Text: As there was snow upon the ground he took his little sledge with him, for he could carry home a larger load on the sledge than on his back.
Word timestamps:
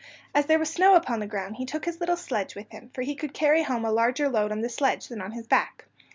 As 0.33 0.47
there 0.47 0.57
was 0.57 0.71
snow 0.73 0.95
upon 0.95 1.19
the 1.19 1.27
ground 1.27 1.57
he 1.57 1.65
took 1.67 1.85
his 1.85 1.99
little 1.99 2.17
sledge 2.17 2.55
with 2.55 2.71
him, 2.71 2.89
for 2.91 3.03
he 3.03 3.13
could 3.13 3.35
carry 3.35 3.61
home 3.61 3.85
a 3.85 3.91
larger 3.91 4.27
load 4.29 4.51
on 4.51 4.61
the 4.61 4.67
sledge 4.69 5.07
than 5.07 5.21
on 5.21 5.33
his 5.33 5.45
back. 5.45 5.85